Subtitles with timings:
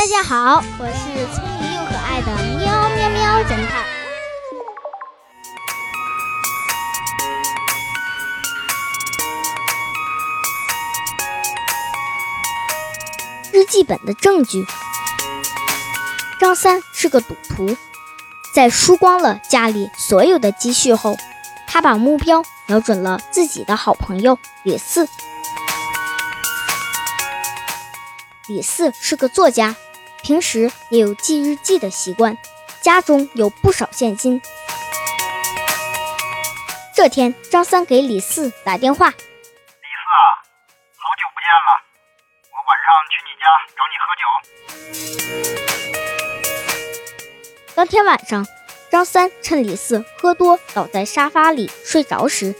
[0.00, 3.84] 大家好，我是聪明又可爱的喵喵喵侦探。
[13.52, 14.64] 日记本的证据。
[16.40, 17.76] 张三是个赌徒，
[18.54, 21.18] 在输光了家里所有的积蓄后，
[21.66, 25.06] 他把目标瞄准了自己的好朋友李四。
[28.46, 29.76] 李四是个作家，
[30.22, 32.36] 平时也有记日记的习惯，
[32.82, 34.40] 家中有不少现金。
[36.94, 40.16] 这天，张三给李四打电话：“李四啊，
[40.96, 41.68] 好久不见了，
[42.52, 43.44] 我晚上去你家
[43.76, 44.22] 找你喝酒。”
[47.74, 48.46] 当天晚上，
[48.90, 52.54] 张三趁李四喝多倒在沙发里睡着时，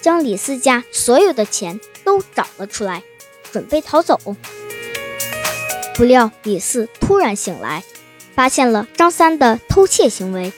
[0.00, 3.02] 将李四家所有的钱都找了出来，
[3.52, 4.18] 准备逃走。
[5.96, 7.82] 不料李四突然醒来，
[8.34, 10.52] 发现了张三的偷窃行为。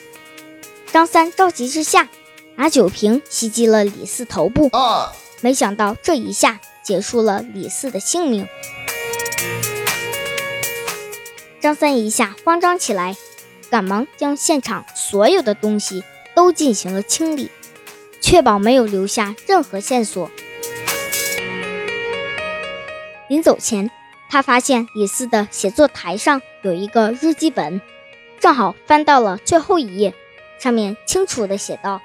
[0.91, 2.09] 张三着急之下，
[2.55, 4.69] 拿酒瓶袭击了李四头部。
[5.39, 8.49] 没想到这一下结束了李四的性命。
[11.61, 13.15] 张三一下慌张起来，
[13.69, 16.03] 赶忙将现场所有的东西
[16.35, 17.49] 都进行了清理，
[18.19, 20.29] 确保没有留下任何线索。
[23.29, 23.89] 临走前。
[24.29, 27.81] 他发现李四的写作台上有一个日记本，
[28.39, 30.13] 正好翻到了最后一页，
[30.59, 31.99] 上面清楚地写道：“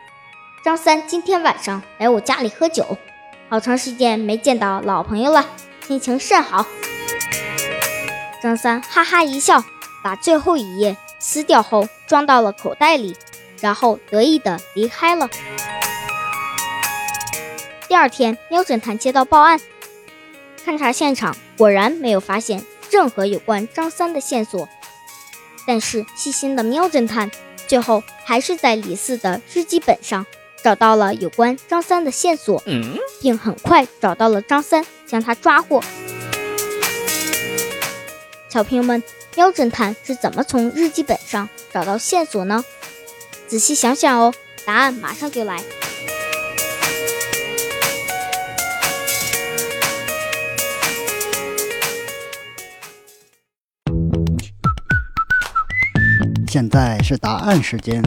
[0.65, 2.97] 张三今天晚上来我家里喝酒，
[3.51, 5.45] 好长时间没见到老朋友了，
[5.87, 6.67] 心情甚好。”
[8.43, 9.63] 张三哈哈一笑，
[10.03, 13.15] 把最后一页撕掉后装到了口袋里，
[13.61, 15.29] 然后得意地离开了。
[17.87, 19.61] 第二天，喵侦探接到报案。
[20.65, 24.69] 勘察现场，果然没有发现任何有关张三的线索。
[25.67, 27.31] 但是细心的喵侦探
[27.67, 30.27] 最后还是在李四的日记本上
[30.63, 32.63] 找到了有关张三的线索，
[33.21, 35.83] 并很快找到了张三，将他抓获。
[38.49, 39.03] 小朋友们，
[39.37, 42.65] 喵侦探是怎么从日记本上找到线索呢？
[43.47, 44.33] 仔细想想哦，
[44.65, 45.63] 答案马上就来。
[56.55, 58.01] 现在是答案时间。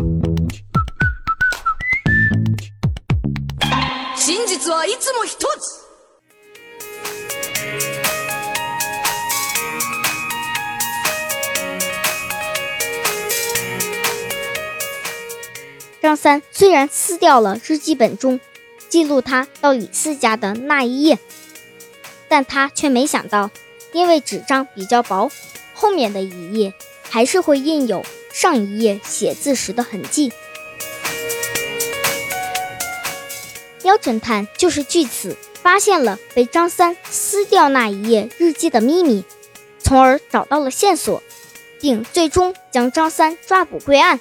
[16.02, 18.40] 张三虽然撕掉了日记本中
[18.88, 21.20] 记录他到李四家的那一页，
[22.30, 23.52] 但他却没想到，
[23.92, 25.30] 因为纸张比较薄，
[25.74, 26.74] 后面的一页
[27.10, 28.06] 还是会印有。
[28.40, 30.32] 上一页写字时的痕迹，
[33.82, 39.24] 喵侦探就是据此发现了被张三撕掉那一页日记的秘密，
[39.80, 41.24] 从而找到了线索，
[41.82, 44.20] 并最终将张三抓捕归案。